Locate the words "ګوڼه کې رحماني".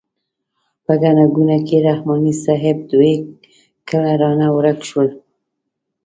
1.35-2.33